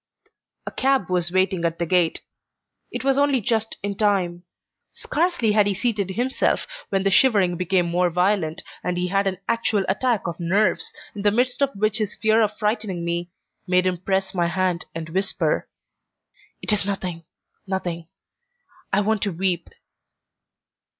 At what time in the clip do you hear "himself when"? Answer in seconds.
6.09-7.03